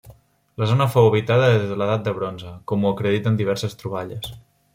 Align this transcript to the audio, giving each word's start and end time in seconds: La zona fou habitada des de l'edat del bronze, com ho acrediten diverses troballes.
La 0.61 0.69
zona 0.69 0.87
fou 0.93 1.09
habitada 1.09 1.49
des 1.51 1.67
de 1.73 1.77
l'edat 1.81 2.07
del 2.07 2.15
bronze, 2.21 2.55
com 2.73 2.89
ho 2.89 2.95
acrediten 2.97 3.39
diverses 3.45 3.79
troballes. 3.85 4.33